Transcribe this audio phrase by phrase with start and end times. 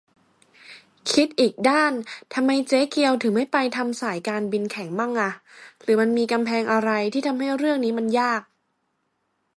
[1.11, 1.93] คิดอีกด้าน
[2.33, 5.31] ทำไมเจ๊เกียวถึงไม่ไปทำสายการบินแข่งมั่งอ่ะ
[5.81, 8.41] หรือมันมีกำแพงอะไรที่ทำให้เรื่องนี้มันยาก?